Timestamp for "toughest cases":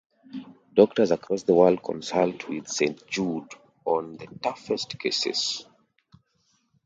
4.41-5.67